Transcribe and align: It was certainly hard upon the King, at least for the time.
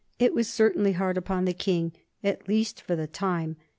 It 0.17 0.33
was 0.33 0.47
certainly 0.47 0.93
hard 0.93 1.15
upon 1.15 1.45
the 1.45 1.53
King, 1.53 1.91
at 2.23 2.47
least 2.47 2.81
for 2.81 2.95
the 2.95 3.05
time. 3.05 3.55